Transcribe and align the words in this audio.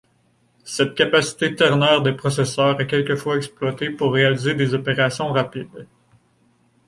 Cette 0.63 0.95
capacité 0.95 1.53
ternaire 1.53 2.01
des 2.01 2.13
processeurs 2.13 2.81
est 2.81 2.87
quelquefois 2.87 3.37
exploitée 3.37 3.91
pour 3.91 4.13
réaliser 4.13 4.55
des 4.55 4.73
opérations 4.73 5.31
rapides. 5.31 5.85